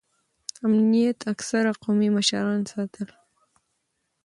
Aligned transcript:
امنیت 0.65 1.19
اکثره 1.33 1.71
قومي 1.81 2.09
مشرانو 2.17 2.69
ساته. 2.71 3.03